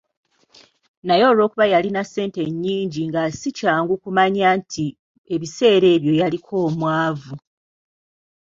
Naye 1.05 1.23
olwokuba 1.31 1.65
yalina 1.73 2.01
ssente 2.05 2.41
nnyingi 2.51 3.01
nga 3.09 3.21
si 3.39 3.49
kyangu 3.57 3.93
kumanya 4.03 4.47
nti 4.59 4.85
mu 5.27 5.35
biseera 5.41 5.87
ebyo 5.95 6.13
yaliko 6.21 6.53
omwavu. 6.67 7.35